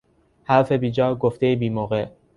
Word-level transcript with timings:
حرف 0.43 0.71
بیجا، 0.71 1.15
گفتهی 1.15 1.55
بیموقع 1.55 2.07